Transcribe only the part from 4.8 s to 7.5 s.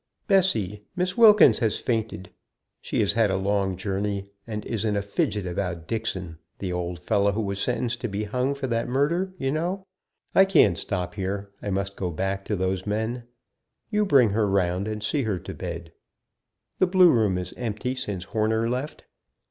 in a fidget about Dixon, the old fellow who